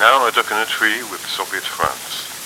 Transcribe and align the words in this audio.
Now 0.00 0.24
I 0.24 0.30
duck 0.30 0.50
in 0.50 0.56
a 0.56 0.64
tree 0.64 1.02
with 1.12 1.20
Soviet 1.26 1.62
France. 1.62 2.39